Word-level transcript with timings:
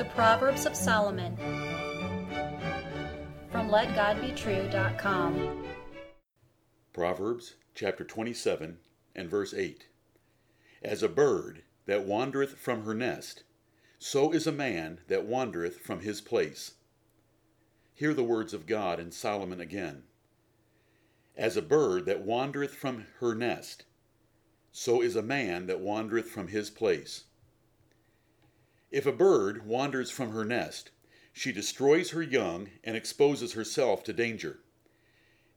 The 0.00 0.06
Proverbs 0.06 0.64
of 0.64 0.74
Solomon 0.74 1.36
from 3.52 3.68
LetGodBetrue.com. 3.68 5.66
Proverbs 6.94 7.56
chapter 7.74 8.02
27 8.02 8.78
and 9.14 9.28
verse 9.28 9.52
8. 9.52 9.88
As 10.80 11.02
a 11.02 11.08
bird 11.10 11.64
that 11.84 12.06
wandereth 12.06 12.56
from 12.56 12.86
her 12.86 12.94
nest, 12.94 13.42
so 13.98 14.32
is 14.32 14.46
a 14.46 14.52
man 14.52 15.00
that 15.08 15.26
wandereth 15.26 15.76
from 15.80 16.00
his 16.00 16.22
place. 16.22 16.76
Hear 17.92 18.14
the 18.14 18.24
words 18.24 18.54
of 18.54 18.64
God 18.64 18.98
and 18.98 19.12
Solomon 19.12 19.60
again. 19.60 20.04
As 21.36 21.58
a 21.58 21.62
bird 21.62 22.06
that 22.06 22.22
wandereth 22.22 22.74
from 22.74 23.04
her 23.18 23.34
nest, 23.34 23.84
so 24.72 25.02
is 25.02 25.14
a 25.14 25.22
man 25.22 25.66
that 25.66 25.80
wandereth 25.80 26.30
from 26.30 26.48
his 26.48 26.70
place. 26.70 27.24
If 28.90 29.06
a 29.06 29.12
bird 29.12 29.66
wanders 29.66 30.10
from 30.10 30.32
her 30.32 30.44
nest, 30.44 30.90
she 31.32 31.52
destroys 31.52 32.10
her 32.10 32.22
young 32.22 32.70
and 32.82 32.96
exposes 32.96 33.52
herself 33.52 34.02
to 34.04 34.12
danger. 34.12 34.60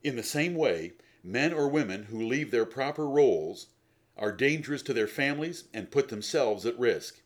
In 0.03 0.15
the 0.15 0.23
same 0.23 0.53
way, 0.53 0.93
men 1.23 1.51
or 1.51 1.67
women 1.67 2.03
who 2.03 2.27
leave 2.27 2.51
their 2.51 2.65
proper 2.65 3.07
roles 3.07 3.67
are 4.15 4.31
dangerous 4.31 4.83
to 4.83 4.93
their 4.93 5.07
families 5.07 5.63
and 5.73 5.89
put 5.89 6.09
themselves 6.09 6.65
at 6.65 6.77
risk. 6.77 7.21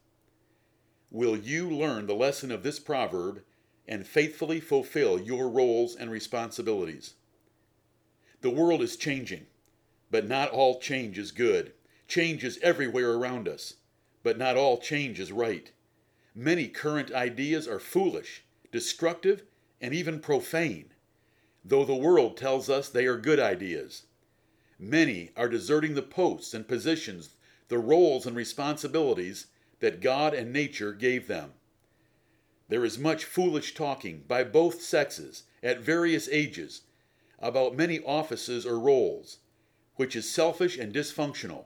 Will 1.11 1.35
you 1.35 1.69
learn 1.69 2.07
the 2.07 2.15
lesson 2.15 2.51
of 2.51 2.63
this 2.63 2.79
proverb 2.79 3.43
and 3.85 4.07
faithfully 4.07 4.59
fulfill 4.59 5.19
your 5.19 5.49
roles 5.49 5.95
and 5.95 6.09
responsibilities? 6.09 7.15
The 8.41 8.49
world 8.49 8.81
is 8.81 8.95
changing, 8.95 9.47
but 10.09 10.27
not 10.27 10.51
all 10.51 10.79
change 10.79 11.17
is 11.17 11.31
good. 11.31 11.73
Change 12.07 12.43
is 12.43 12.59
everywhere 12.61 13.13
around 13.13 13.47
us, 13.47 13.73
but 14.23 14.37
not 14.37 14.55
all 14.55 14.77
change 14.77 15.19
is 15.19 15.31
right. 15.31 15.71
Many 16.39 16.67
current 16.67 17.11
ideas 17.11 17.67
are 17.67 17.79
foolish, 17.79 18.43
destructive, 18.71 19.41
and 19.81 19.91
even 19.91 20.19
profane, 20.19 20.93
though 21.65 21.83
the 21.83 21.95
world 21.95 22.37
tells 22.37 22.69
us 22.69 22.89
they 22.89 23.07
are 23.07 23.17
good 23.17 23.39
ideas. 23.39 24.03
Many 24.77 25.31
are 25.35 25.49
deserting 25.49 25.95
the 25.95 26.03
posts 26.03 26.53
and 26.53 26.67
positions, 26.67 27.31
the 27.69 27.79
roles 27.79 28.27
and 28.27 28.35
responsibilities 28.35 29.47
that 29.79 29.99
God 29.99 30.35
and 30.35 30.53
nature 30.53 30.93
gave 30.93 31.25
them. 31.25 31.53
There 32.69 32.85
is 32.85 32.99
much 32.99 33.25
foolish 33.25 33.73
talking 33.73 34.23
by 34.27 34.43
both 34.43 34.83
sexes 34.83 35.45
at 35.63 35.79
various 35.79 36.29
ages 36.31 36.81
about 37.39 37.75
many 37.75 37.99
offices 38.01 38.63
or 38.63 38.77
roles, 38.79 39.39
which 39.95 40.15
is 40.15 40.29
selfish 40.29 40.77
and 40.77 40.93
dysfunctional. 40.93 41.65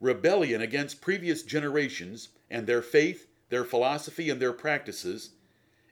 Rebellion 0.00 0.60
against 0.60 1.00
previous 1.00 1.42
generations 1.42 2.28
and 2.50 2.66
their 2.66 2.82
faith 2.82 3.26
their 3.50 3.64
philosophy 3.64 4.30
and 4.30 4.40
their 4.40 4.52
practices 4.52 5.30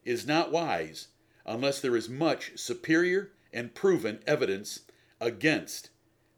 is 0.05 0.27
not 0.27 0.51
wise 0.51 1.09
unless 1.45 1.81
there 1.81 1.97
is 1.97 2.09
much 2.09 2.53
superior 2.57 3.33
and 3.53 3.75
proven 3.75 4.21
evidence 4.27 4.81
against 5.21 5.91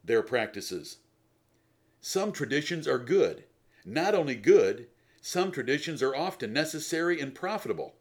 their 0.03 0.21
practices. 0.21 0.97
Some 1.99 2.31
traditions 2.31 2.87
are 2.87 2.97
good. 2.97 3.45
Not 3.85 4.15
only 4.15 4.35
good, 4.35 4.87
some 5.21 5.51
traditions 5.51 6.01
are 6.01 6.15
often 6.15 6.51
necessary 6.51 7.19
and 7.19 7.35
profitable. 7.35 7.95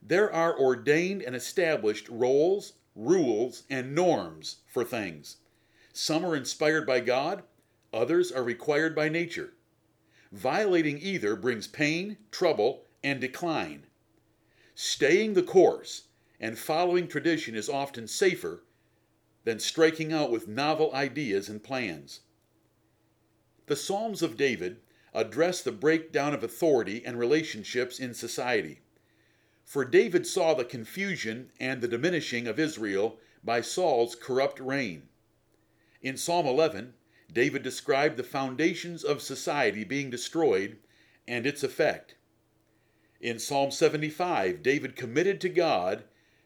There 0.00 0.32
are 0.32 0.56
ordained 0.56 1.22
and 1.22 1.34
established 1.34 2.08
roles, 2.08 2.74
rules, 2.94 3.64
and 3.68 3.94
norms 3.94 4.58
for 4.66 4.84
things. 4.84 5.38
Some 5.92 6.24
are 6.24 6.36
inspired 6.36 6.86
by 6.86 7.00
God, 7.00 7.42
others 7.92 8.30
are 8.30 8.44
required 8.44 8.94
by 8.94 9.08
nature. 9.08 9.54
Violating 10.36 10.98
either 11.00 11.34
brings 11.34 11.66
pain, 11.66 12.18
trouble, 12.30 12.84
and 13.02 13.22
decline. 13.22 13.86
Staying 14.74 15.32
the 15.32 15.42
course 15.42 16.08
and 16.38 16.58
following 16.58 17.08
tradition 17.08 17.54
is 17.54 17.70
often 17.70 18.06
safer 18.06 18.62
than 19.44 19.58
striking 19.58 20.12
out 20.12 20.30
with 20.30 20.46
novel 20.46 20.92
ideas 20.92 21.48
and 21.48 21.64
plans. 21.64 22.20
The 23.64 23.76
Psalms 23.76 24.20
of 24.20 24.36
David 24.36 24.82
address 25.14 25.62
the 25.62 25.72
breakdown 25.72 26.34
of 26.34 26.44
authority 26.44 27.02
and 27.02 27.18
relationships 27.18 27.98
in 27.98 28.12
society. 28.12 28.80
For 29.64 29.86
David 29.86 30.26
saw 30.26 30.52
the 30.52 30.66
confusion 30.66 31.50
and 31.58 31.80
the 31.80 31.88
diminishing 31.88 32.46
of 32.46 32.60
Israel 32.60 33.18
by 33.42 33.62
Saul's 33.62 34.14
corrupt 34.14 34.60
reign. 34.60 35.08
In 36.02 36.18
Psalm 36.18 36.46
11, 36.46 36.92
David 37.32 37.62
described 37.62 38.16
the 38.16 38.24
foundations 38.24 39.04
of 39.04 39.20
society 39.20 39.84
being 39.84 40.10
destroyed 40.10 40.78
and 41.26 41.46
its 41.46 41.62
effect. 41.62 42.14
In 43.20 43.38
Psalm 43.38 43.70
75, 43.70 44.62
David 44.62 44.96
committed 44.96 45.40
to 45.40 45.48
God 45.48 46.04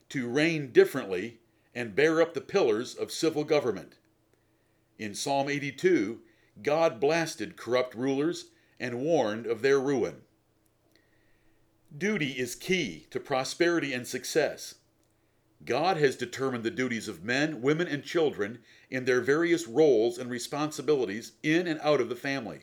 to 0.08 0.28
reign 0.28 0.72
differently 0.72 1.40
and 1.74 1.94
bear 1.94 2.20
up 2.20 2.34
the 2.34 2.40
pillars 2.40 2.94
of 2.94 3.12
civil 3.12 3.44
government. 3.44 3.96
In 4.98 5.14
Psalm 5.14 5.48
82, 5.48 6.20
God 6.62 7.00
blasted 7.00 7.56
corrupt 7.56 7.94
rulers 7.94 8.46
and 8.78 9.00
warned 9.00 9.46
of 9.46 9.62
their 9.62 9.80
ruin. 9.80 10.22
Duty 11.96 12.32
is 12.32 12.54
key 12.54 13.06
to 13.10 13.20
prosperity 13.20 13.92
and 13.92 14.06
success. 14.06 14.76
God 15.64 15.98
has 15.98 16.16
determined 16.16 16.64
the 16.64 16.70
duties 16.70 17.06
of 17.06 17.22
men, 17.22 17.60
women, 17.60 17.86
and 17.86 18.02
children 18.02 18.60
in 18.88 19.04
their 19.04 19.20
various 19.20 19.68
roles 19.68 20.16
and 20.16 20.30
responsibilities 20.30 21.32
in 21.42 21.66
and 21.66 21.78
out 21.82 22.00
of 22.00 22.08
the 22.08 22.16
family. 22.16 22.62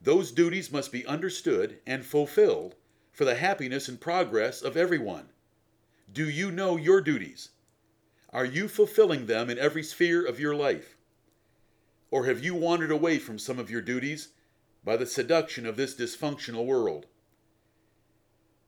Those 0.00 0.32
duties 0.32 0.72
must 0.72 0.90
be 0.90 1.06
understood 1.06 1.78
and 1.86 2.04
fulfilled 2.04 2.74
for 3.12 3.24
the 3.24 3.36
happiness 3.36 3.88
and 3.88 4.00
progress 4.00 4.62
of 4.62 4.76
everyone. 4.76 5.28
Do 6.12 6.28
you 6.28 6.50
know 6.50 6.76
your 6.76 7.00
duties? 7.00 7.50
Are 8.30 8.44
you 8.44 8.66
fulfilling 8.66 9.26
them 9.26 9.48
in 9.48 9.58
every 9.58 9.84
sphere 9.84 10.24
of 10.24 10.40
your 10.40 10.56
life? 10.56 10.96
Or 12.10 12.26
have 12.26 12.42
you 12.42 12.54
wandered 12.54 12.90
away 12.90 13.18
from 13.18 13.38
some 13.38 13.58
of 13.58 13.70
your 13.70 13.80
duties 13.80 14.30
by 14.82 14.96
the 14.96 15.06
seduction 15.06 15.66
of 15.66 15.76
this 15.76 15.94
dysfunctional 15.94 16.66
world? 16.66 17.06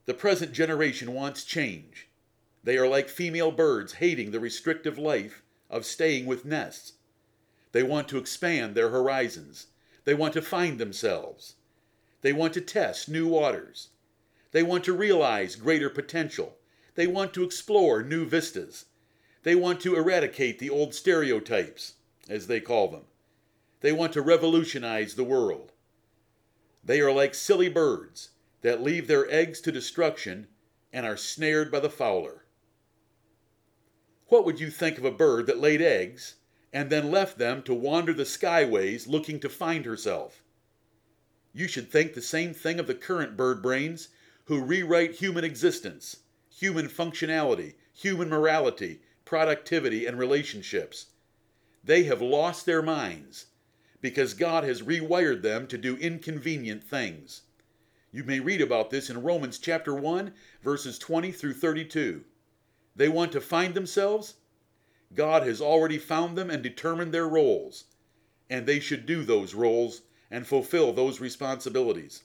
The 0.04 0.14
present 0.14 0.52
generation 0.52 1.12
wants 1.12 1.44
change 1.44 2.08
they 2.64 2.78
are 2.78 2.88
like 2.88 3.10
female 3.10 3.52
birds 3.52 3.94
hating 3.94 4.30
the 4.30 4.40
restrictive 4.40 4.98
life 4.98 5.42
of 5.68 5.84
staying 5.84 6.24
with 6.24 6.46
nests. 6.46 6.94
They 7.72 7.82
want 7.82 8.08
to 8.08 8.18
expand 8.18 8.74
their 8.74 8.88
horizons. 8.88 9.66
They 10.04 10.14
want 10.14 10.32
to 10.32 10.42
find 10.42 10.78
themselves. 10.78 11.56
They 12.22 12.32
want 12.32 12.54
to 12.54 12.62
test 12.62 13.08
new 13.08 13.28
waters. 13.28 13.88
They 14.52 14.62
want 14.62 14.82
to 14.84 14.96
realize 14.96 15.56
greater 15.56 15.90
potential. 15.90 16.56
They 16.94 17.06
want 17.06 17.34
to 17.34 17.44
explore 17.44 18.02
new 18.02 18.24
vistas. 18.24 18.86
They 19.42 19.54
want 19.54 19.80
to 19.80 19.96
eradicate 19.96 20.58
the 20.58 20.70
old 20.70 20.94
stereotypes, 20.94 21.94
as 22.30 22.46
they 22.46 22.60
call 22.60 22.88
them. 22.88 23.02
They 23.80 23.92
want 23.92 24.14
to 24.14 24.22
revolutionize 24.22 25.16
the 25.16 25.24
world. 25.24 25.72
They 26.82 27.00
are 27.00 27.12
like 27.12 27.34
silly 27.34 27.68
birds 27.68 28.30
that 28.62 28.82
leave 28.82 29.06
their 29.06 29.30
eggs 29.30 29.60
to 29.62 29.72
destruction 29.72 30.46
and 30.94 31.04
are 31.04 31.18
snared 31.18 31.70
by 31.70 31.80
the 31.80 31.90
fowler. 31.90 32.43
What 34.34 34.44
would 34.46 34.58
you 34.58 34.68
think 34.68 34.98
of 34.98 35.04
a 35.04 35.12
bird 35.12 35.46
that 35.46 35.60
laid 35.60 35.80
eggs 35.80 36.34
and 36.72 36.90
then 36.90 37.12
left 37.12 37.38
them 37.38 37.62
to 37.62 37.72
wander 37.72 38.12
the 38.12 38.24
skyways 38.24 39.06
looking 39.06 39.38
to 39.38 39.48
find 39.48 39.84
herself? 39.84 40.42
You 41.52 41.68
should 41.68 41.88
think 41.88 42.14
the 42.14 42.20
same 42.20 42.52
thing 42.52 42.80
of 42.80 42.88
the 42.88 42.96
current 42.96 43.36
bird 43.36 43.62
brains 43.62 44.08
who 44.46 44.60
rewrite 44.60 45.12
human 45.14 45.44
existence, 45.44 46.16
human 46.52 46.88
functionality, 46.88 47.74
human 47.92 48.28
morality, 48.28 49.02
productivity, 49.24 50.04
and 50.04 50.18
relationships. 50.18 51.12
They 51.84 52.02
have 52.02 52.20
lost 52.20 52.66
their 52.66 52.82
minds 52.82 53.46
because 54.00 54.34
God 54.34 54.64
has 54.64 54.82
rewired 54.82 55.42
them 55.42 55.68
to 55.68 55.78
do 55.78 55.96
inconvenient 55.98 56.82
things. 56.82 57.42
You 58.10 58.24
may 58.24 58.40
read 58.40 58.60
about 58.60 58.90
this 58.90 59.08
in 59.08 59.22
Romans 59.22 59.60
chapter 59.60 59.94
1, 59.94 60.34
verses 60.60 60.98
20 60.98 61.30
through 61.30 61.54
32. 61.54 62.24
They 62.96 63.08
want 63.08 63.32
to 63.32 63.40
find 63.40 63.74
themselves? 63.74 64.34
God 65.14 65.46
has 65.46 65.60
already 65.60 65.98
found 65.98 66.36
them 66.36 66.50
and 66.50 66.62
determined 66.62 67.12
their 67.12 67.28
roles, 67.28 67.84
and 68.48 68.66
they 68.66 68.80
should 68.80 69.06
do 69.06 69.24
those 69.24 69.54
roles 69.54 70.02
and 70.30 70.46
fulfill 70.46 70.92
those 70.92 71.20
responsibilities. 71.20 72.24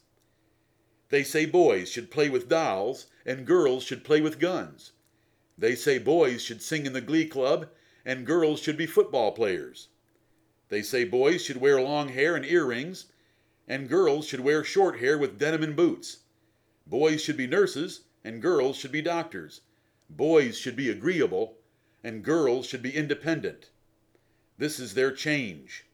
They 1.09 1.23
say 1.23 1.45
boys 1.45 1.89
should 1.91 2.11
play 2.11 2.29
with 2.29 2.49
dolls 2.49 3.07
and 3.25 3.45
girls 3.45 3.83
should 3.83 4.03
play 4.03 4.21
with 4.21 4.39
guns. 4.39 4.91
They 5.57 5.75
say 5.75 5.97
boys 5.97 6.41
should 6.41 6.61
sing 6.61 6.85
in 6.85 6.93
the 6.93 7.01
glee 7.01 7.25
club 7.25 7.69
and 8.05 8.25
girls 8.25 8.59
should 8.59 8.77
be 8.77 8.85
football 8.85 9.31
players. 9.31 9.87
They 10.69 10.83
say 10.83 11.03
boys 11.03 11.43
should 11.43 11.57
wear 11.57 11.81
long 11.81 12.09
hair 12.09 12.35
and 12.35 12.45
earrings 12.45 13.07
and 13.67 13.89
girls 13.89 14.27
should 14.27 14.39
wear 14.39 14.63
short 14.63 14.99
hair 14.99 15.17
with 15.17 15.39
denim 15.39 15.63
and 15.63 15.75
boots. 15.75 16.19
Boys 16.85 17.23
should 17.23 17.37
be 17.37 17.47
nurses 17.47 18.01
and 18.23 18.41
girls 18.41 18.77
should 18.77 18.91
be 18.91 19.01
doctors. 19.01 19.61
Boys 20.09 20.57
should 20.57 20.75
be 20.75 20.89
agreeable, 20.89 21.57
and 22.03 22.23
girls 22.23 22.65
should 22.65 22.81
be 22.81 22.95
independent. 22.95 23.69
This 24.57 24.79
is 24.79 24.93
their 24.93 25.11
change. 25.11 25.85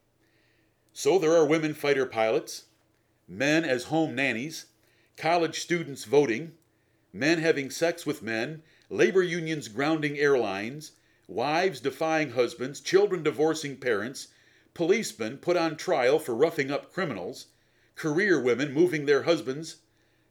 So 0.92 1.18
there 1.18 1.36
are 1.36 1.44
women 1.44 1.74
fighter 1.74 2.06
pilots, 2.06 2.64
men 3.28 3.64
as 3.64 3.84
home 3.84 4.14
nannies, 4.14 4.66
college 5.16 5.60
students 5.60 6.04
voting, 6.04 6.52
men 7.12 7.38
having 7.38 7.70
sex 7.70 8.06
with 8.06 8.22
men, 8.22 8.62
labor 8.88 9.22
unions 9.22 9.68
grounding 9.68 10.18
airlines, 10.18 10.92
wives 11.28 11.80
defying 11.80 12.30
husbands, 12.30 12.80
children 12.80 13.22
divorcing 13.22 13.76
parents, 13.76 14.28
policemen 14.74 15.38
put 15.38 15.56
on 15.56 15.76
trial 15.76 16.18
for 16.18 16.34
roughing 16.34 16.70
up 16.70 16.92
criminals, 16.92 17.46
career 17.94 18.40
women 18.40 18.72
moving 18.72 19.06
their 19.06 19.22
husbands, 19.22 19.76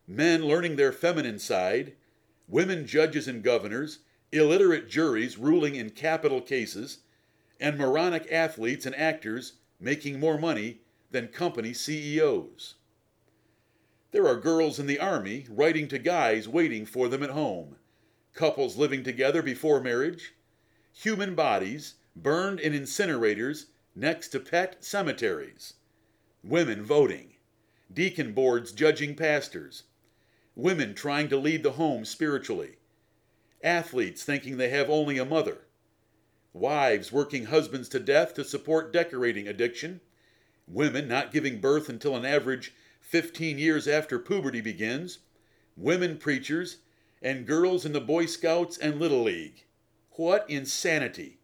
men 0.07 0.45
learning 0.45 0.75
their 0.75 0.91
feminine 0.91 1.39
side, 1.39 1.93
women 2.47 2.85
judges 2.85 3.27
and 3.27 3.43
governors, 3.43 3.99
illiterate 4.31 4.89
juries 4.89 5.37
ruling 5.37 5.75
in 5.75 5.89
capital 5.89 6.41
cases, 6.41 6.99
and 7.59 7.77
moronic 7.77 8.31
athletes 8.31 8.85
and 8.85 8.95
actors 8.95 9.53
making 9.79 10.19
more 10.19 10.37
money 10.37 10.79
than 11.11 11.27
company 11.27 11.73
CEOs. 11.73 12.75
There 14.11 14.27
are 14.27 14.35
girls 14.35 14.79
in 14.79 14.87
the 14.87 14.99
army 14.99 15.45
writing 15.49 15.87
to 15.89 15.99
guys 15.99 16.47
waiting 16.47 16.85
for 16.85 17.07
them 17.07 17.23
at 17.23 17.31
home, 17.31 17.77
couples 18.33 18.77
living 18.77 19.03
together 19.03 19.41
before 19.41 19.81
marriage, 19.81 20.33
human 20.93 21.35
bodies 21.35 21.95
burned 22.15 22.59
in 22.59 22.73
incinerators 22.73 23.65
next 23.95 24.29
to 24.29 24.39
pet 24.39 24.83
cemeteries, 24.83 25.73
women 26.43 26.83
voting, 26.83 27.33
deacon 27.93 28.33
boards 28.33 28.71
judging 28.71 29.15
pastors, 29.15 29.83
women 30.55 30.95
trying 30.95 31.27
to 31.27 31.37
lead 31.37 31.63
the 31.63 31.73
home 31.73 32.05
spiritually, 32.05 32.77
athletes 33.63 34.23
thinking 34.23 34.57
they 34.57 34.69
have 34.69 34.89
only 34.89 35.17
a 35.17 35.25
mother, 35.25 35.65
wives 36.53 37.11
working 37.11 37.45
husbands 37.45 37.89
to 37.89 37.99
death 37.99 38.33
to 38.33 38.43
support 38.43 38.93
decorating 38.93 39.47
addiction, 39.47 39.99
women 40.67 41.07
not 41.07 41.33
giving 41.33 41.59
birth 41.59 41.89
until 41.89 42.15
an 42.15 42.25
average 42.25 42.73
15 43.01 43.59
years 43.59 43.87
after 43.87 44.17
puberty 44.17 44.61
begins, 44.61 45.19
women 45.75 46.17
preachers, 46.17 46.77
and 47.21 47.45
girls 47.45 47.85
in 47.85 47.91
the 47.91 48.01
Boy 48.01 48.25
Scouts 48.25 48.77
and 48.77 48.99
Little 48.99 49.23
League. 49.23 49.65
What 50.11 50.49
insanity! 50.49 51.39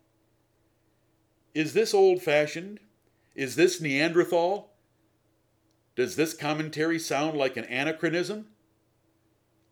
Is 1.54 1.74
this 1.74 1.94
old 1.94 2.22
fashioned? 2.22 2.80
Is 3.36 3.56
this 3.56 3.82
Neanderthal? 3.82 4.72
Does 5.96 6.16
this 6.16 6.34
commentary 6.34 6.98
sound 6.98 7.38
like 7.38 7.58
an 7.58 7.66
anachronism? 7.66 8.48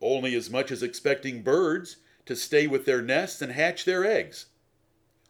Only 0.01 0.35
as 0.35 0.49
much 0.49 0.71
as 0.71 0.81
expecting 0.81 1.43
birds 1.43 1.97
to 2.25 2.35
stay 2.35 2.67
with 2.67 2.85
their 2.85 3.01
nests 3.01 3.41
and 3.41 3.51
hatch 3.51 3.85
their 3.85 4.05
eggs. 4.05 4.47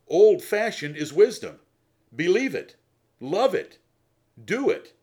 Old 0.08 0.44
fashioned 0.44 0.98
is 0.98 1.14
wisdom. 1.14 1.60
Believe 2.16 2.56
it. 2.56 2.76
Love 3.20 3.54
it. 3.56 3.78
Do 4.44 4.70
it. 4.70 4.94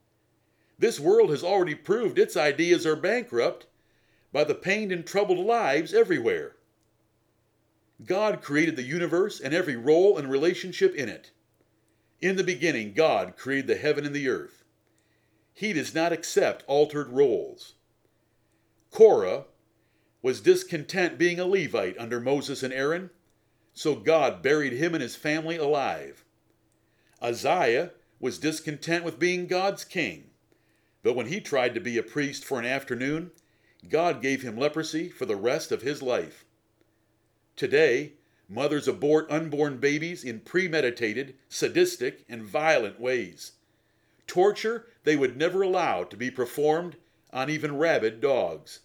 This 0.79 1.01
world 1.01 1.31
has 1.31 1.43
already 1.43 1.75
proved 1.75 2.19
its 2.19 2.37
ideas 2.37 2.85
are 2.85 2.97
bankrupt 2.97 3.67
by 4.33 4.45
the 4.45 4.55
pained 4.55 4.93
and 4.93 5.07
troubled 5.07 5.39
lives 5.39 5.95
everywhere. 5.95 6.57
God 8.05 8.43
created 8.43 8.77
the 8.77 8.83
universe 8.83 9.41
and 9.41 9.55
every 9.55 9.77
role 9.77 10.19
and 10.19 10.31
relationship 10.31 10.95
in 10.95 11.09
it. 11.09 11.31
In 12.21 12.37
the 12.37 12.45
beginning, 12.45 12.93
God 12.93 13.37
created 13.37 13.69
the 13.69 13.77
heaven 13.77 14.05
and 14.05 14.15
the 14.15 14.29
earth. 14.29 14.65
He 15.55 15.73
does 15.73 15.95
not 15.95 16.13
accept 16.13 16.65
altered 16.67 17.09
roles. 17.09 17.75
Korah 18.91 19.45
was 20.27 20.41
discontent 20.41 21.17
being 21.19 21.39
a 21.39 21.47
Levite 21.47 21.97
under 22.01 22.19
Moses 22.19 22.65
and 22.65 22.75
Aaron, 22.75 23.11
so 23.73 23.95
God 23.95 24.43
buried 24.43 24.73
him 24.73 24.93
and 24.93 25.01
his 25.01 25.15
family 25.15 25.57
alive. 25.57 26.25
Uzziah 27.23 27.93
was 28.19 28.41
discontent 28.41 29.05
with 29.05 29.21
being 29.21 29.47
God's 29.47 29.85
king, 29.85 30.31
but 31.05 31.15
when 31.15 31.29
he 31.29 31.41
tried 31.41 31.75
to 31.75 31.81
be 31.81 31.97
a 31.97 32.03
priest 32.03 32.45
for 32.45 32.59
an 32.59 32.65
afternoon, 32.65 33.31
God 33.89 34.21
gave 34.21 34.43
him 34.43 34.59
leprosy 34.59 35.11
for 35.11 35.27
the 35.27 35.37
rest 35.37 35.71
of 35.71 35.83
his 35.83 36.03
life. 36.03 36.45
Today, 37.55 38.15
mothers 38.49 38.89
abort 38.89 39.31
unborn 39.31 39.79
babies 39.79 40.25
in 40.25 40.41
premeditated, 40.41 41.37
sadistic, 41.49 42.25
and 42.29 42.43
violent 42.43 42.99
ways. 42.99 43.53
Torture 44.27 44.89
they 45.05 45.15
would 45.15 45.37
never 45.37 45.63
allow 45.63 46.03
to 46.03 46.17
be 46.17 46.33
performed 46.33 46.97
on 47.33 47.49
even 47.49 47.79
rabid 47.79 48.21
dogs. 48.21 48.81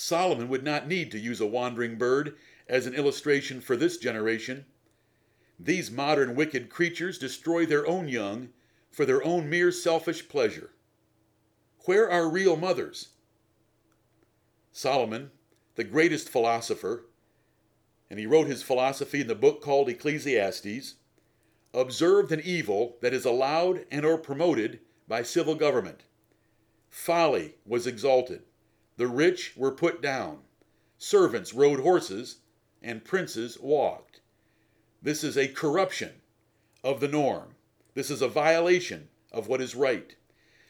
Solomon 0.00 0.48
would 0.48 0.64
not 0.64 0.88
need 0.88 1.10
to 1.10 1.18
use 1.18 1.42
a 1.42 1.46
wandering 1.46 1.96
bird 1.96 2.34
as 2.66 2.86
an 2.86 2.94
illustration 2.94 3.60
for 3.60 3.76
this 3.76 3.98
generation. 3.98 4.64
These 5.58 5.90
modern 5.90 6.34
wicked 6.34 6.70
creatures 6.70 7.18
destroy 7.18 7.66
their 7.66 7.86
own 7.86 8.08
young 8.08 8.48
for 8.90 9.04
their 9.04 9.22
own 9.22 9.50
mere 9.50 9.70
selfish 9.70 10.26
pleasure. 10.26 10.70
Where 11.84 12.10
are 12.10 12.30
real 12.30 12.56
mothers? 12.56 13.10
Solomon, 14.72 15.32
the 15.74 15.84
greatest 15.84 16.30
philosopher, 16.30 17.04
and 18.08 18.18
he 18.18 18.24
wrote 18.24 18.46
his 18.46 18.62
philosophy 18.62 19.20
in 19.20 19.26
the 19.26 19.34
book 19.34 19.60
called 19.60 19.90
Ecclesiastes, 19.90 20.94
observed 21.74 22.32
an 22.32 22.40
evil 22.42 22.96
that 23.02 23.12
is 23.12 23.26
allowed 23.26 23.84
and 23.90 24.06
or 24.06 24.16
promoted 24.16 24.80
by 25.06 25.22
civil 25.22 25.54
government. 25.54 26.04
Folly 26.88 27.56
was 27.66 27.86
exalted. 27.86 28.42
The 29.00 29.08
rich 29.08 29.54
were 29.56 29.72
put 29.72 30.02
down. 30.02 30.40
Servants 30.98 31.54
rode 31.54 31.80
horses, 31.80 32.40
and 32.82 33.02
princes 33.02 33.58
walked. 33.58 34.20
This 35.00 35.24
is 35.24 35.38
a 35.38 35.48
corruption 35.48 36.20
of 36.84 37.00
the 37.00 37.08
norm. 37.08 37.54
This 37.94 38.10
is 38.10 38.20
a 38.20 38.28
violation 38.28 39.08
of 39.32 39.48
what 39.48 39.62
is 39.62 39.74
right. 39.74 40.16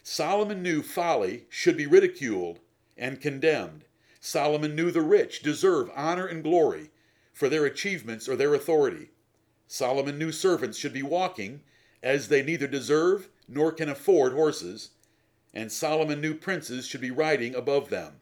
Solomon 0.04 0.62
knew 0.62 0.80
folly 0.80 1.46
should 1.48 1.76
be 1.76 1.88
ridiculed 1.88 2.60
and 2.96 3.20
condemned. 3.20 3.84
Solomon 4.20 4.76
knew 4.76 4.92
the 4.92 5.02
rich 5.02 5.42
deserve 5.42 5.90
honor 5.96 6.26
and 6.26 6.44
glory 6.44 6.90
for 7.32 7.48
their 7.48 7.66
achievements 7.66 8.28
or 8.28 8.36
their 8.36 8.54
authority. 8.54 9.10
Solomon 9.66 10.18
knew 10.18 10.30
servants 10.30 10.78
should 10.78 10.92
be 10.92 11.02
walking 11.02 11.62
as 12.00 12.28
they 12.28 12.44
neither 12.44 12.68
deserve 12.68 13.28
nor 13.48 13.72
can 13.72 13.88
afford 13.88 14.34
horses, 14.34 14.90
and 15.52 15.72
Solomon 15.72 16.20
knew 16.20 16.36
princes 16.36 16.86
should 16.86 17.00
be 17.00 17.10
riding 17.10 17.56
above 17.56 17.90
them. 17.90 18.19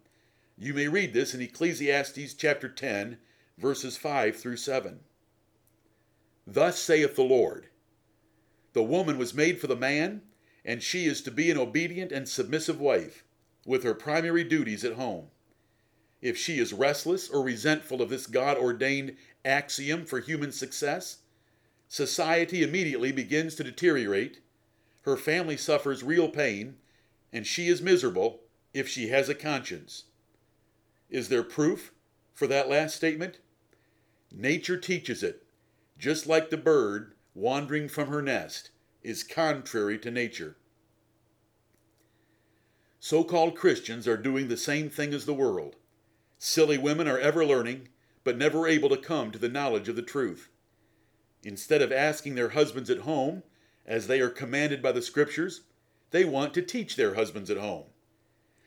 You 0.61 0.75
may 0.75 0.89
read 0.89 1.13
this 1.13 1.35
in 1.35 1.41
Ecclesiastes 1.41 2.35
chapter 2.35 2.69
10, 2.69 3.19
verses 3.59 3.97
5 3.97 4.37
through 4.37 4.57
7. 4.57 4.99
Thus 6.49 6.81
saith 6.81 7.15
the 7.15 7.23
Lord 7.23 7.69
The 8.73 8.83
woman 8.83 9.19
was 9.19 9.33
made 9.33 9.61
for 9.61 9.69
the 9.69 9.77
man, 9.77 10.23
and 10.65 10.83
she 10.83 11.07
is 11.07 11.23
to 11.23 11.31
be 11.31 11.53
an 11.53 11.59
obedient 11.59 12.11
and 12.11 12.29
submissive 12.29 12.81
wife, 12.81 13.23
with 13.65 13.85
her 13.85 13.95
primary 13.95 14.43
duties 14.43 14.85
at 14.85 14.95
home. 14.95 15.29
If 16.21 16.37
she 16.37 16.59
is 16.59 16.73
restless 16.73 17.29
or 17.29 17.45
resentful 17.45 18.03
of 18.03 18.11
this 18.11 18.27
God 18.27 18.57
ordained 18.57 19.17
axiom 19.45 20.05
for 20.07 20.19
human 20.19 20.51
success, 20.51 21.19
society 21.87 22.65
immediately 22.65 23.13
begins 23.13 23.55
to 23.55 23.63
deteriorate, 23.63 24.41
her 25.03 25.17
family 25.17 25.57
suffers 25.57 26.03
real 26.03 26.29
pain, 26.29 26.79
and 27.33 27.47
she 27.47 27.69
is 27.69 27.81
miserable 27.81 28.41
if 28.75 28.89
she 28.89 29.07
has 29.07 29.29
a 29.29 29.37
conscience. 29.37 30.07
Is 31.11 31.29
there 31.29 31.43
proof 31.43 31.93
for 32.35 32.47
that 32.47 32.69
last 32.69 32.97
statement? 32.97 33.39
Nature 34.31 34.77
teaches 34.77 35.23
it, 35.23 35.45
just 35.99 36.27
like 36.27 36.51
the 36.51 36.57
bird 36.57 37.15
wandering 37.35 37.89
from 37.89 38.09
her 38.09 38.21
nest 38.21 38.71
is 39.03 39.23
contrary 39.23 39.99
to 39.99 40.11
nature. 40.11 40.57
So 43.01 43.25
called 43.25 43.57
Christians 43.57 44.07
are 44.07 44.17
doing 44.17 44.49
the 44.49 44.57
same 44.57 44.91
thing 44.91 45.15
as 45.15 45.25
the 45.25 45.35
world. 45.35 45.77
Silly 46.39 46.77
women 46.77 47.09
are 47.09 47.19
ever 47.19 47.45
learning, 47.45 47.89
but 48.23 48.37
never 48.37 48.67
able 48.67 48.89
to 48.91 48.97
come 48.97 49.31
to 49.31 49.39
the 49.39 49.49
knowledge 49.49 49.89
of 49.89 49.97
the 49.97 50.03
truth. 50.03 50.51
Instead 51.43 51.81
of 51.81 51.93
asking 51.93 52.35
their 52.35 52.51
husbands 52.51 52.91
at 52.91 52.99
home, 52.99 53.43
as 53.87 54.07
they 54.07 54.21
are 54.21 54.29
commanded 54.29 54.83
by 54.83 54.93
the 54.93 55.01
Scriptures, 55.01 55.63
they 56.11 56.25
want 56.25 56.53
to 56.55 56.63
teach 56.63 56.97
their 56.97 57.15
husbands 57.15 57.51
at 57.51 57.57
home. 57.57 57.85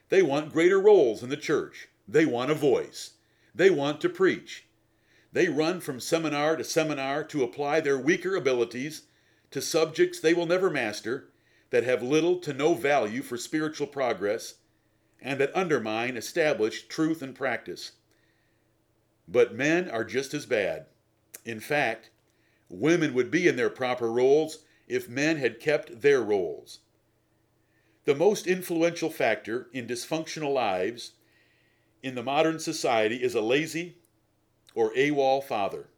They 0.09 0.21
want 0.21 0.53
greater 0.53 0.79
roles 0.79 1.21
in 1.21 1.29
the 1.29 1.37
church. 1.37 1.89
They 2.07 2.25
want 2.25 2.51
a 2.51 2.55
voice. 2.55 3.11
They 3.53 3.69
want 3.69 4.01
to 4.01 4.09
preach. 4.09 4.65
They 5.33 5.47
run 5.47 5.79
from 5.79 5.99
seminar 5.99 6.55
to 6.57 6.63
seminar 6.63 7.23
to 7.25 7.43
apply 7.43 7.79
their 7.79 7.97
weaker 7.97 8.35
abilities 8.35 9.03
to 9.51 9.61
subjects 9.61 10.19
they 10.19 10.33
will 10.33 10.45
never 10.45 10.69
master, 10.69 11.29
that 11.69 11.83
have 11.83 12.03
little 12.03 12.37
to 12.39 12.53
no 12.53 12.73
value 12.73 13.21
for 13.21 13.37
spiritual 13.37 13.87
progress, 13.87 14.55
and 15.21 15.39
that 15.39 15.55
undermine 15.55 16.17
established 16.17 16.89
truth 16.89 17.21
and 17.21 17.35
practice. 17.35 17.93
But 19.27 19.55
men 19.55 19.89
are 19.89 20.03
just 20.03 20.33
as 20.33 20.45
bad. 20.45 20.87
In 21.45 21.59
fact, 21.59 22.09
women 22.69 23.13
would 23.13 23.31
be 23.31 23.47
in 23.47 23.55
their 23.55 23.69
proper 23.69 24.11
roles 24.11 24.59
if 24.87 25.07
men 25.07 25.37
had 25.37 25.59
kept 25.59 26.01
their 26.01 26.21
roles. 26.21 26.79
The 28.05 28.15
most 28.15 28.47
influential 28.47 29.09
factor 29.09 29.69
in 29.71 29.87
dysfunctional 29.87 30.53
lives 30.53 31.13
in 32.03 32.15
the 32.15 32.23
modern 32.23 32.59
society 32.59 33.21
is 33.21 33.35
a 33.35 33.41
lazy 33.41 33.97
or 34.73 34.91
AWOL 34.93 35.43
father. 35.43 35.89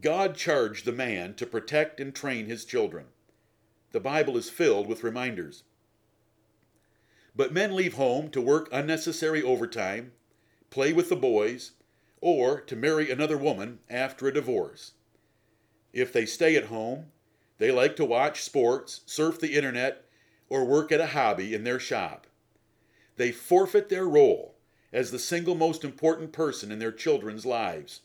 God 0.00 0.34
charged 0.34 0.84
the 0.84 0.92
man 0.92 1.34
to 1.34 1.46
protect 1.46 2.00
and 2.00 2.14
train 2.14 2.46
his 2.46 2.64
children. 2.64 3.06
The 3.92 4.00
Bible 4.00 4.36
is 4.36 4.48
filled 4.48 4.88
with 4.88 5.04
reminders. 5.04 5.64
But 7.36 7.52
men 7.52 7.74
leave 7.74 7.94
home 7.94 8.30
to 8.30 8.40
work 8.40 8.68
unnecessary 8.72 9.42
overtime, 9.42 10.12
play 10.70 10.92
with 10.92 11.08
the 11.08 11.16
boys, 11.16 11.72
or 12.20 12.60
to 12.60 12.76
marry 12.76 13.10
another 13.10 13.36
woman 13.36 13.80
after 13.90 14.26
a 14.26 14.32
divorce. 14.32 14.92
If 15.92 16.12
they 16.12 16.24
stay 16.24 16.56
at 16.56 16.64
home, 16.64 17.06
they 17.58 17.70
like 17.70 17.96
to 17.96 18.04
watch 18.04 18.42
sports, 18.42 19.02
surf 19.06 19.38
the 19.38 19.54
internet, 19.54 20.06
or 20.48 20.64
work 20.64 20.90
at 20.90 21.00
a 21.00 21.08
hobby 21.08 21.54
in 21.54 21.64
their 21.64 21.78
shop. 21.78 22.26
They 23.16 23.30
forfeit 23.30 23.88
their 23.88 24.06
role 24.06 24.51
as 24.92 25.10
the 25.10 25.18
single 25.18 25.54
most 25.54 25.84
important 25.84 26.32
person 26.32 26.70
in 26.70 26.78
their 26.78 26.92
children's 26.92 27.46
lives. 27.46 28.00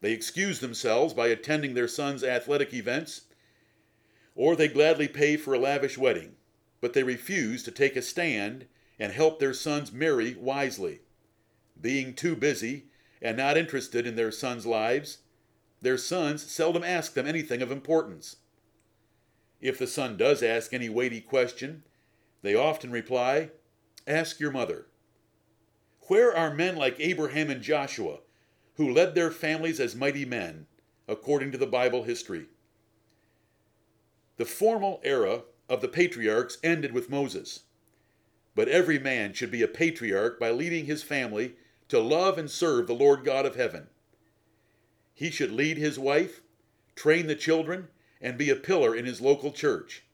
They 0.00 0.12
excuse 0.12 0.60
themselves 0.60 1.12
by 1.12 1.28
attending 1.28 1.74
their 1.74 1.88
son's 1.88 2.22
athletic 2.22 2.72
events, 2.72 3.22
or 4.36 4.54
they 4.54 4.68
gladly 4.68 5.08
pay 5.08 5.36
for 5.36 5.54
a 5.54 5.58
lavish 5.58 5.98
wedding, 5.98 6.36
but 6.80 6.92
they 6.92 7.02
refuse 7.02 7.64
to 7.64 7.72
take 7.72 7.96
a 7.96 8.02
stand 8.02 8.66
and 8.98 9.12
help 9.12 9.38
their 9.40 9.54
sons 9.54 9.92
marry 9.92 10.34
wisely. 10.34 11.00
Being 11.80 12.14
too 12.14 12.36
busy 12.36 12.86
and 13.20 13.36
not 13.36 13.56
interested 13.56 14.06
in 14.06 14.14
their 14.14 14.30
sons' 14.30 14.66
lives, 14.66 15.18
their 15.80 15.98
sons 15.98 16.48
seldom 16.48 16.84
ask 16.84 17.14
them 17.14 17.26
anything 17.26 17.62
of 17.62 17.72
importance. 17.72 18.36
If 19.60 19.78
the 19.78 19.86
son 19.88 20.16
does 20.16 20.42
ask 20.42 20.72
any 20.72 20.88
weighty 20.88 21.20
question, 21.20 21.82
they 22.42 22.54
often 22.54 22.92
reply, 22.92 23.50
Ask 24.06 24.38
your 24.38 24.52
mother. 24.52 24.86
Where 26.08 26.34
are 26.34 26.54
men 26.54 26.76
like 26.76 26.98
Abraham 27.00 27.50
and 27.50 27.60
Joshua, 27.62 28.20
who 28.76 28.90
led 28.90 29.14
their 29.14 29.30
families 29.30 29.78
as 29.78 29.94
mighty 29.94 30.24
men, 30.24 30.66
according 31.06 31.52
to 31.52 31.58
the 31.58 31.66
Bible 31.66 32.04
history? 32.04 32.46
The 34.38 34.46
formal 34.46 35.02
era 35.04 35.42
of 35.68 35.82
the 35.82 35.88
patriarchs 35.88 36.56
ended 36.62 36.94
with 36.94 37.10
Moses. 37.10 37.64
But 38.54 38.68
every 38.68 38.98
man 38.98 39.34
should 39.34 39.50
be 39.50 39.60
a 39.60 39.68
patriarch 39.68 40.40
by 40.40 40.50
leading 40.50 40.86
his 40.86 41.02
family 41.02 41.56
to 41.88 42.00
love 42.00 42.38
and 42.38 42.50
serve 42.50 42.86
the 42.86 42.94
Lord 42.94 43.22
God 43.22 43.44
of 43.44 43.56
heaven. 43.56 43.88
He 45.12 45.30
should 45.30 45.52
lead 45.52 45.76
his 45.76 45.98
wife, 45.98 46.40
train 46.94 47.26
the 47.26 47.34
children, 47.34 47.88
and 48.18 48.38
be 48.38 48.48
a 48.48 48.56
pillar 48.56 48.96
in 48.96 49.04
his 49.04 49.20
local 49.20 49.52
church. 49.52 50.04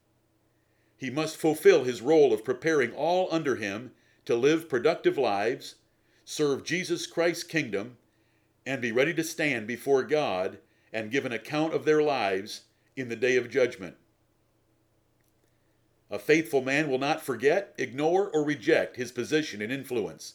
He 0.97 1.09
must 1.09 1.37
fulfill 1.37 1.85
his 1.85 2.03
role 2.03 2.33
of 2.33 2.45
preparing 2.45 2.93
all 2.93 3.29
under 3.31 3.55
him 3.55 3.93
to 4.25 4.35
live 4.35 4.69
productive 4.69 5.17
lives, 5.17 5.77
serve 6.25 6.65
Jesus 6.65 7.07
Christ's 7.07 7.45
kingdom, 7.45 7.97
and 8.67 8.81
be 8.81 8.93
ready 8.93 9.13
to 9.15 9.25
stand 9.25 9.67
before 9.67 10.03
God 10.03 10.59
and 10.93 11.11
give 11.11 11.27
an 11.27 11.33
account 11.33 11.75
of 11.75 11.85
their 11.85 12.03
lives 12.03 12.63
in 12.97 13.09
the 13.09 13.17
day 13.17 13.37
of 13.37 13.51
judgment. 13.51 13.97
A 16.11 16.19
faithful 16.19 16.63
man 16.63 16.89
will 16.89 16.99
not 16.99 17.21
forget, 17.21 17.75
ignore, 17.77 18.31
or 18.31 18.45
reject 18.45 18.97
his 18.97 19.11
position 19.11 19.61
and 19.61 19.73
influence. 19.73 20.35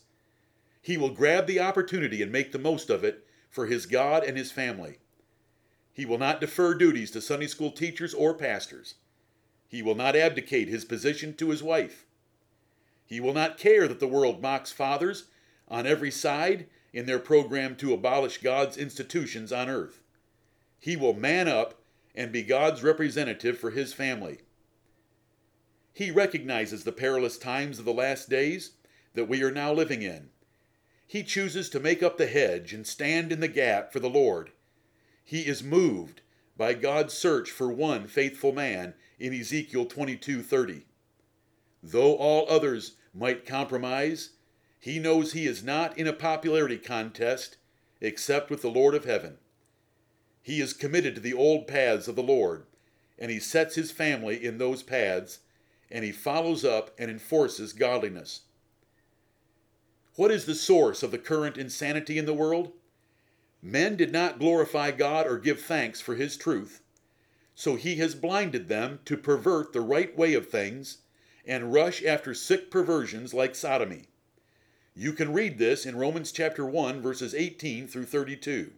He 0.82 0.98
will 0.98 1.12
grab 1.12 1.48
the 1.48 1.60
opportunity 1.60 2.22
and 2.22 2.32
make 2.32 2.52
the 2.52 2.60
most 2.60 2.90
of 2.90 3.04
it 3.04 3.26
for 3.50 3.66
his 3.66 3.86
God 3.86 4.24
and 4.24 4.38
his 4.38 4.52
family. 4.52 4.98
He 5.92 6.06
will 6.06 6.18
not 6.18 6.42
defer 6.42 6.74
duties 6.74 7.12
to 7.12 7.22
Sunday 7.22 7.48
school 7.48 7.72
teachers 7.72 8.14
or 8.14 8.34
pastors. 8.34 8.96
He 9.68 9.82
will 9.82 9.96
not 9.96 10.16
abdicate 10.16 10.68
his 10.68 10.86
position 10.86 11.34
to 11.36 11.50
his 11.50 11.64
wife. 11.64 12.06
He 13.06 13.20
will 13.20 13.34
not 13.34 13.58
care 13.58 13.88
that 13.88 14.00
the 14.00 14.08
world 14.08 14.42
mocks 14.42 14.72
fathers 14.72 15.26
on 15.70 15.86
every 15.86 16.12
side 16.12 16.68
in 16.94 17.06
their 17.06 17.20
program 17.20 17.76
to 17.78 17.94
abolish 17.94 18.40
God's 18.40 18.78
institutions 18.78 19.52
on 19.52 19.70
earth. 19.70 20.02
He 20.80 20.96
will 20.96 21.14
man 21.14 21.48
up 21.48 21.82
and 22.16 22.32
be 22.32 22.42
God's 22.42 22.84
representative 22.84 23.58
for 23.58 23.72
his 23.72 23.94
family. 23.94 24.40
He 25.94 26.12
recognizes 26.12 26.84
the 26.84 26.92
perilous 26.92 27.38
times 27.38 27.80
of 27.80 27.86
the 27.86 27.94
last 27.94 28.30
days 28.30 28.72
that 29.14 29.28
we 29.28 29.44
are 29.44 29.52
now 29.52 29.74
living 29.74 30.02
in. 30.02 30.30
He 31.06 31.24
chooses 31.24 31.70
to 31.70 31.80
make 31.80 32.04
up 32.04 32.18
the 32.18 32.28
hedge 32.28 32.74
and 32.74 32.86
stand 32.86 33.32
in 33.32 33.40
the 33.40 33.48
gap 33.48 33.92
for 33.92 34.00
the 34.00 34.10
Lord. 34.10 34.52
He 35.24 35.42
is 35.42 35.64
moved 35.64 36.22
by 36.56 36.74
God's 36.74 37.14
search 37.14 37.50
for 37.50 37.72
one 37.72 38.08
faithful 38.08 38.52
man 38.52 38.94
in 39.20 39.34
Ezekiel 39.34 39.86
22:30. 39.86 40.86
Though 41.82 42.16
all 42.16 42.50
others 42.50 42.96
might 43.14 43.46
compromise, 43.46 44.32
he 44.80 44.98
knows 45.00 45.34
he 45.34 45.46
is 45.46 45.64
not 45.64 45.98
in 45.98 46.08
a 46.08 46.14
popularity 46.14 46.78
contest 46.78 47.58
except 48.02 48.50
with 48.50 48.62
the 48.62 48.70
Lord 48.70 48.96
of 48.96 49.06
heaven. 49.06 49.38
He 50.42 50.62
is 50.62 50.74
committed 50.74 51.16
to 51.16 51.22
the 51.22 51.34
old 51.34 51.68
paths 51.68 52.08
of 52.08 52.16
the 52.16 52.24
Lord, 52.24 52.66
and 53.18 53.30
he 53.30 53.40
sets 53.40 53.76
his 53.76 53.92
family 53.92 54.44
in 54.44 54.58
those 54.58 54.84
paths 54.84 55.40
and 55.92 56.06
he 56.06 56.12
follows 56.12 56.64
up 56.64 56.92
and 56.98 57.10
enforces 57.10 57.74
godliness. 57.74 58.42
What 60.16 60.32
is 60.32 60.44
the 60.44 60.56
source 60.56 61.02
of 61.02 61.12
the 61.12 61.18
current 61.18 61.58
insanity 61.58 62.18
in 62.18 62.26
the 62.26 62.34
world? 62.34 62.74
Men 63.62 63.96
did 63.96 64.12
not 64.12 64.38
glorify 64.38 64.92
God 64.92 65.26
or 65.26 65.38
give 65.38 65.62
thanks 65.62 66.02
for 66.02 66.16
His 66.16 66.36
truth, 66.36 66.82
so 67.56 67.76
He 67.76 67.96
has 67.96 68.16
blinded 68.16 68.68
them 68.68 69.00
to 69.06 69.16
pervert 69.16 69.72
the 69.72 69.80
right 69.80 70.14
way 70.18 70.34
of 70.34 70.50
things 70.50 70.98
and 71.46 71.72
rush 71.72 72.04
after 72.04 72.34
sick 72.34 72.70
perversions 72.70 73.34
like 73.34 73.56
sodomy. 73.56 74.09
You 74.96 75.14
can 75.14 75.34
read 75.34 75.58
this 75.58 75.86
in 75.86 75.96
Romans 75.96 76.32
chapter 76.32 76.66
1 76.66 77.02
verses 77.02 77.34
18 77.34 77.88
through 77.88 78.06
32. 78.06 78.72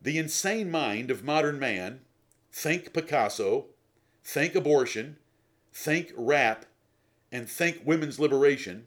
The 0.00 0.18
insane 0.18 0.70
mind 0.70 1.10
of 1.10 1.24
modern 1.24 1.58
man, 1.58 2.00
think 2.52 2.92
Picasso, 2.92 3.66
think 4.22 4.54
abortion, 4.54 5.16
think 5.72 6.12
rap, 6.16 6.66
and 7.32 7.48
think 7.48 7.82
women's 7.84 8.20
liberation, 8.20 8.86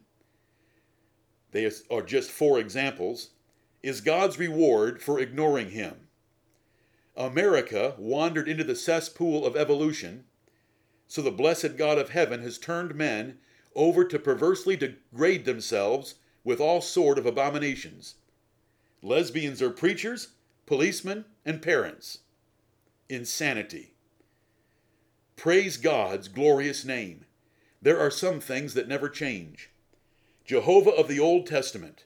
they 1.51 1.69
are 1.89 2.01
just 2.01 2.31
four 2.31 2.59
examples, 2.59 3.31
is 3.81 4.01
God's 4.01 4.37
reward 4.37 5.01
for 5.01 5.19
ignoring 5.19 5.71
him. 5.71 6.07
America 7.17 7.95
wandered 7.97 8.47
into 8.47 8.63
the 8.63 8.75
cesspool 8.75 9.45
of 9.45 9.57
evolution, 9.57 10.25
so 11.07 11.21
the 11.21 11.31
blessed 11.31 11.75
God 11.75 11.97
of 11.97 12.09
heaven 12.09 12.41
has 12.41 12.57
turned 12.57 12.95
men 12.95 13.39
over 13.79 14.03
to 14.03 14.19
perversely 14.19 14.75
degrade 14.75 15.45
themselves 15.45 16.15
with 16.43 16.59
all 16.59 16.81
sort 16.81 17.17
of 17.17 17.25
abominations. 17.25 18.15
Lesbians 19.01 19.61
are 19.61 19.69
preachers, 19.69 20.33
policemen, 20.65 21.23
and 21.45 21.61
parents. 21.61 22.19
Insanity. 23.07 23.93
Praise 25.37 25.77
God's 25.77 26.27
glorious 26.27 26.83
name. 26.83 27.23
There 27.81 27.97
are 27.97 28.11
some 28.11 28.41
things 28.41 28.73
that 28.73 28.89
never 28.89 29.07
change. 29.07 29.69
Jehovah 30.43 30.91
of 30.91 31.07
the 31.07 31.21
Old 31.21 31.47
Testament. 31.47 32.03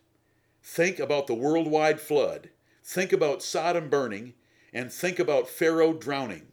Think 0.61 0.99
about 0.99 1.25
the 1.25 1.33
worldwide 1.33 1.99
flood. 1.99 2.49
Think 2.83 3.11
about 3.11 3.41
Sodom 3.41 3.89
burning. 3.89 4.35
And 4.71 4.93
think 4.93 5.17
about 5.17 5.49
Pharaoh 5.49 5.93
drowning. 5.93 6.49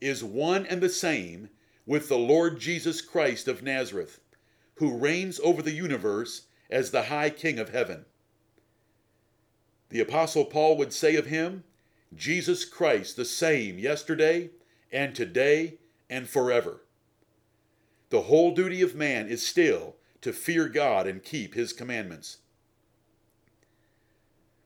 Is 0.00 0.24
one 0.24 0.64
and 0.64 0.80
the 0.80 0.88
same 0.88 1.50
with 1.84 2.08
the 2.08 2.18
Lord 2.18 2.58
Jesus 2.58 3.02
Christ 3.02 3.48
of 3.48 3.62
Nazareth, 3.62 4.20
who 4.82 4.96
reigns 4.96 5.38
over 5.44 5.62
the 5.62 5.70
universe 5.70 6.46
as 6.68 6.90
the 6.90 7.04
high 7.04 7.30
King 7.30 7.56
of 7.60 7.68
heaven. 7.68 8.04
The 9.90 10.00
Apostle 10.00 10.44
Paul 10.44 10.76
would 10.76 10.92
say 10.92 11.14
of 11.14 11.26
him, 11.26 11.62
Jesus 12.16 12.64
Christ 12.64 13.14
the 13.14 13.24
same 13.24 13.78
yesterday 13.78 14.50
and 14.90 15.14
today 15.14 15.78
and 16.10 16.28
forever. 16.28 16.82
The 18.10 18.22
whole 18.22 18.56
duty 18.56 18.82
of 18.82 18.96
man 18.96 19.28
is 19.28 19.46
still 19.46 19.94
to 20.20 20.32
fear 20.32 20.68
God 20.68 21.06
and 21.06 21.22
keep 21.22 21.54
his 21.54 21.72
commandments. 21.72 22.38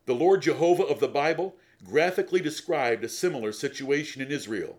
The 0.07 0.15
Lord 0.15 0.41
Jehovah 0.41 0.85
of 0.85 0.99
the 0.99 1.09
Bible 1.09 1.57
graphically 1.85 2.41
described 2.41 3.05
a 3.05 3.11
similar 3.11 3.53
situation 3.53 4.23
in 4.23 4.33
Israel. 4.33 4.79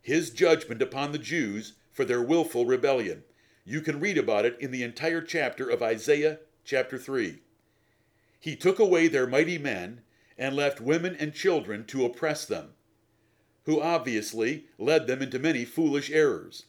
His 0.00 0.30
judgment 0.30 0.80
upon 0.82 1.10
the 1.10 1.18
Jews 1.18 1.72
for 1.92 2.04
their 2.04 2.22
willful 2.22 2.64
rebellion. 2.64 3.24
You 3.66 3.82
can 3.82 4.00
read 4.00 4.16
about 4.16 4.46
it 4.46 4.56
in 4.60 4.70
the 4.70 4.82
entire 4.82 5.20
chapter 5.20 5.68
of 5.68 5.82
Isaiah 5.82 6.38
chapter 6.64 6.96
3. 6.96 7.40
He 8.40 8.56
took 8.56 8.78
away 8.78 9.08
their 9.08 9.26
mighty 9.26 9.58
men 9.58 10.02
and 10.38 10.56
left 10.56 10.80
women 10.80 11.14
and 11.18 11.34
children 11.34 11.84
to 11.86 12.06
oppress 12.06 12.46
them 12.46 12.74
who 13.66 13.80
obviously 13.80 14.66
led 14.78 15.08
them 15.08 15.20
into 15.20 15.40
many 15.40 15.64
foolish 15.64 16.10
errors. 16.10 16.66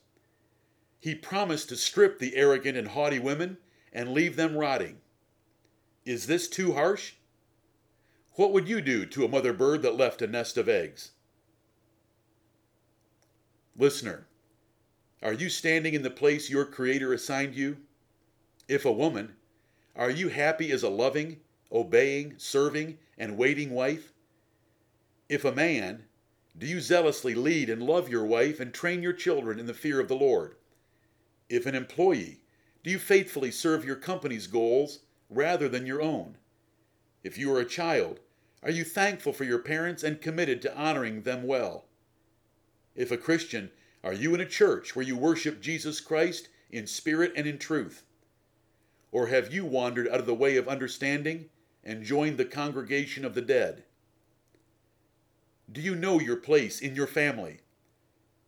He 1.00 1.14
promised 1.14 1.70
to 1.70 1.76
strip 1.76 2.18
the 2.18 2.36
arrogant 2.36 2.76
and 2.76 2.90
haughty 2.90 3.20
women 3.20 3.58
and 3.94 4.12
leave 4.12 4.36
them 4.36 4.58
rotting. 4.58 4.98
Is 6.06 6.26
this 6.26 6.48
too 6.48 6.74
harsh? 6.74 7.14
What 8.32 8.52
would 8.52 8.68
you 8.68 8.82
do 8.82 9.06
to 9.06 9.26
a 9.26 9.30
mother 9.30 9.54
bird 9.54 9.84
that 9.84 9.96
left 9.96 10.24
a 10.24 10.28
nest 10.28 10.58
of 10.58 10.68
eggs? 10.68 11.12
Listener, 13.78 14.28
are 15.22 15.34
you 15.34 15.50
standing 15.50 15.94
in 15.94 16.04
the 16.04 16.10
place 16.10 16.50
your 16.50 16.66
Creator 16.66 17.14
assigned 17.14 17.56
you? 17.56 17.78
If 18.68 18.86
a 18.86 18.92
woman, 18.92 19.34
are 19.96 20.12
you 20.12 20.30
happy 20.30 20.72
as 20.72 20.84
a 20.84 20.90
loving, 20.90 21.40
obeying, 21.72 22.36
serving, 22.38 23.00
and 23.18 23.38
waiting 23.38 23.72
wife? 23.72 24.14
If 25.28 25.44
a 25.44 25.52
man, 25.52 26.04
do 26.58 26.68
you 26.68 26.80
zealously 26.80 27.34
lead 27.34 27.70
and 27.70 27.82
love 27.82 28.10
your 28.10 28.26
wife 28.26 28.60
and 28.60 28.74
train 28.74 29.02
your 29.02 29.14
children 29.14 29.60
in 29.60 29.66
the 29.66 29.74
fear 29.74 30.00
of 30.00 30.08
the 30.08 30.16
Lord? 30.16 30.56
If 31.50 31.66
an 31.66 31.76
employee, 31.76 32.42
do 32.84 32.92
you 32.92 33.00
faithfully 33.00 33.52
serve 33.52 33.86
your 33.86 33.96
company's 33.96 34.48
goals 34.48 35.00
rather 35.30 35.68
than 35.68 35.86
your 35.86 36.02
own? 36.02 36.38
If 37.24 37.38
you 37.38 37.54
are 37.56 37.60
a 37.60 37.66
child, 37.66 38.20
are 38.64 38.72
you 38.72 38.84
thankful 38.84 39.34
for 39.34 39.44
your 39.44 39.60
parents 39.60 40.04
and 40.04 40.22
committed 40.22 40.62
to 40.62 40.78
honoring 40.78 41.24
them 41.24 41.44
well? 41.44 41.86
If 42.96 43.12
a 43.12 43.18
Christian, 43.18 43.72
are 44.08 44.14
you 44.14 44.34
in 44.34 44.40
a 44.40 44.46
church 44.46 44.96
where 44.96 45.06
you 45.06 45.18
worship 45.18 45.60
Jesus 45.60 46.00
Christ 46.00 46.48
in 46.72 46.88
spirit 46.88 47.34
and 47.36 47.46
in 47.46 47.58
truth? 47.58 48.06
Or 49.12 49.28
have 49.28 49.54
you 49.54 49.66
wandered 49.66 50.08
out 50.08 50.22
of 50.22 50.26
the 50.26 50.34
way 50.34 50.56
of 50.56 50.70
understanding 50.70 51.50
and 51.84 52.06
joined 52.06 52.38
the 52.38 52.46
congregation 52.46 53.26
of 53.26 53.36
the 53.36 53.42
dead? 53.42 53.84
Do 55.70 55.82
you 55.82 55.94
know 55.94 56.22
your 56.22 56.38
place 56.38 56.80
in 56.80 56.96
your 56.96 57.06
family, 57.06 57.60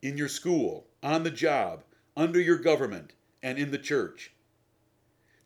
in 0.00 0.16
your 0.16 0.28
school, 0.28 0.86
on 1.02 1.24
the 1.24 1.30
job, 1.30 1.84
under 2.16 2.40
your 2.40 2.56
government, 2.56 3.12
and 3.42 3.58
in 3.58 3.70
the 3.70 3.76
church? 3.76 4.32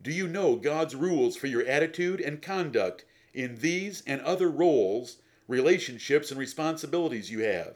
Do 0.01 0.13
you 0.13 0.29
know 0.29 0.55
God's 0.55 0.95
rules 0.95 1.37
for 1.37 1.49
your 1.49 1.67
attitude 1.67 2.21
and 2.21 2.41
conduct 2.41 3.05
in 3.33 3.57
these 3.57 4.05
and 4.07 4.21
other 4.21 4.49
roles, 4.49 5.17
relationships, 5.49 6.31
and 6.31 6.39
responsibilities 6.39 7.33
you 7.33 7.41
have? 7.41 7.75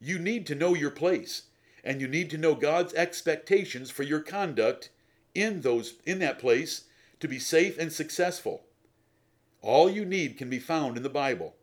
You 0.00 0.18
need 0.18 0.46
to 0.46 0.54
know 0.54 0.74
your 0.74 0.90
place, 0.90 1.44
and 1.82 2.00
you 2.00 2.08
need 2.08 2.30
to 2.30 2.38
know 2.38 2.54
God's 2.54 2.94
expectations 2.94 3.90
for 3.90 4.02
your 4.02 4.20
conduct 4.20 4.90
in 5.34 5.62
those 5.62 5.94
in 6.04 6.18
that 6.18 6.38
place 6.38 6.84
to 7.20 7.28
be 7.28 7.38
safe 7.38 7.78
and 7.78 7.92
successful. 7.92 8.66
All 9.62 9.88
you 9.88 10.04
need 10.04 10.36
can 10.36 10.50
be 10.50 10.58
found 10.58 10.96
in 10.96 11.02
the 11.02 11.08
Bible, 11.08 11.56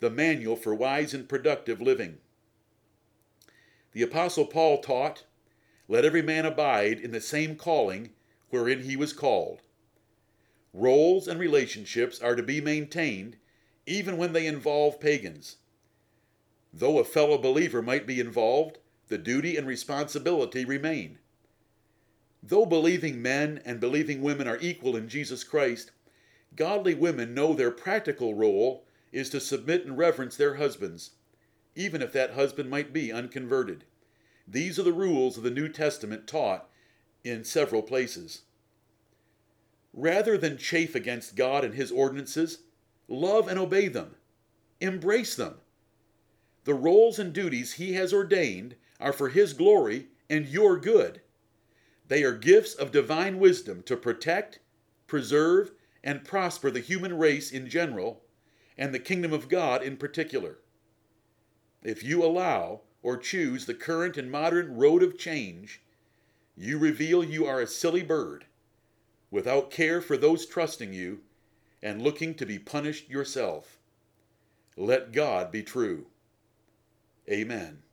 the 0.00 0.10
manual 0.10 0.56
for 0.56 0.74
wise 0.74 1.12
and 1.12 1.28
productive 1.28 1.80
living. 1.80 2.18
The 3.92 4.02
apostle 4.02 4.46
Paul 4.46 4.80
taught, 4.80 5.24
"Let 5.88 6.04
every 6.04 6.22
man 6.22 6.46
abide 6.46 6.98
in 7.00 7.10
the 7.10 7.20
same 7.20 7.56
calling 7.56 8.14
wherein 8.50 8.82
he 8.82 8.96
was 8.96 9.12
called." 9.12 9.62
Roles 10.72 11.28
and 11.28 11.38
relationships 11.38 12.20
are 12.20 12.34
to 12.34 12.42
be 12.42 12.60
maintained 12.60 13.36
even 13.86 14.16
when 14.16 14.32
they 14.32 14.46
involve 14.46 15.00
pagans. 15.00 15.56
Though 16.76 16.98
a 16.98 17.04
fellow 17.04 17.38
believer 17.38 17.82
might 17.82 18.04
be 18.04 18.18
involved, 18.18 18.78
the 19.06 19.16
duty 19.16 19.56
and 19.56 19.64
responsibility 19.64 20.64
remain. 20.64 21.20
Though 22.42 22.66
believing 22.66 23.22
men 23.22 23.62
and 23.64 23.78
believing 23.78 24.22
women 24.22 24.48
are 24.48 24.58
equal 24.60 24.96
in 24.96 25.08
Jesus 25.08 25.44
Christ, 25.44 25.92
godly 26.56 26.94
women 26.94 27.32
know 27.32 27.54
their 27.54 27.70
practical 27.70 28.34
role 28.34 28.84
is 29.12 29.30
to 29.30 29.40
submit 29.40 29.86
and 29.86 29.96
reverence 29.96 30.36
their 30.36 30.54
husbands, 30.54 31.12
even 31.76 32.02
if 32.02 32.12
that 32.12 32.32
husband 32.32 32.68
might 32.70 32.92
be 32.92 33.12
unconverted. 33.12 33.84
These 34.48 34.76
are 34.76 34.82
the 34.82 34.92
rules 34.92 35.36
of 35.36 35.44
the 35.44 35.52
New 35.52 35.68
Testament 35.68 36.26
taught 36.26 36.68
in 37.22 37.44
several 37.44 37.82
places. 37.82 38.42
Rather 39.92 40.36
than 40.36 40.58
chafe 40.58 40.96
against 40.96 41.36
God 41.36 41.64
and 41.64 41.74
His 41.74 41.92
ordinances, 41.92 42.58
love 43.06 43.46
and 43.46 43.60
obey 43.60 43.86
them. 43.86 44.16
Embrace 44.80 45.36
them. 45.36 45.60
The 46.64 46.74
roles 46.74 47.18
and 47.18 47.32
duties 47.32 47.74
He 47.74 47.92
has 47.94 48.12
ordained 48.12 48.76
are 48.98 49.12
for 49.12 49.28
His 49.28 49.52
glory 49.52 50.08
and 50.28 50.46
your 50.46 50.78
good. 50.78 51.20
They 52.08 52.22
are 52.22 52.36
gifts 52.36 52.74
of 52.74 52.92
divine 52.92 53.38
wisdom 53.38 53.82
to 53.84 53.96
protect, 53.96 54.60
preserve, 55.06 55.72
and 56.02 56.24
prosper 56.24 56.70
the 56.70 56.80
human 56.80 57.16
race 57.16 57.50
in 57.50 57.68
general, 57.68 58.22
and 58.76 58.92
the 58.92 58.98
kingdom 58.98 59.32
of 59.32 59.48
God 59.48 59.82
in 59.82 59.96
particular. 59.96 60.58
If 61.82 62.02
you 62.02 62.24
allow 62.24 62.82
or 63.02 63.16
choose 63.16 63.66
the 63.66 63.74
current 63.74 64.16
and 64.16 64.30
modern 64.30 64.76
road 64.76 65.02
of 65.02 65.18
change, 65.18 65.82
you 66.56 66.78
reveal 66.78 67.22
you 67.22 67.46
are 67.46 67.60
a 67.60 67.66
silly 67.66 68.02
bird, 68.02 68.46
without 69.30 69.70
care 69.70 70.00
for 70.00 70.16
those 70.16 70.46
trusting 70.46 70.92
you, 70.92 71.20
and 71.82 72.00
looking 72.00 72.34
to 72.34 72.46
be 72.46 72.58
punished 72.58 73.10
yourself. 73.10 73.78
Let 74.76 75.12
God 75.12 75.50
be 75.52 75.62
true. 75.62 76.06
Amen. 77.30 77.83